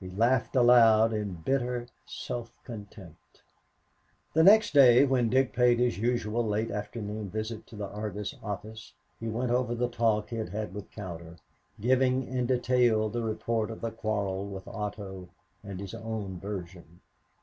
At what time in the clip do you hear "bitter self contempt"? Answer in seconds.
1.44-3.42